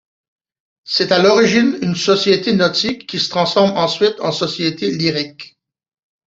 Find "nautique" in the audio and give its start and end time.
2.53-3.05